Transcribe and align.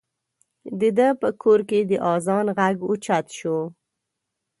د 0.79 0.81
ده 0.97 1.07
په 1.21 1.29
کور 1.41 1.59
کې 1.69 1.79
د 1.89 1.91
اذان 2.13 2.45
غږ 2.57 2.77
اوچت 2.89 3.25
شو. 3.39 3.59